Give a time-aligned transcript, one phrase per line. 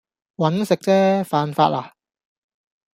[0.35, 1.93] 搵食啫，犯法呀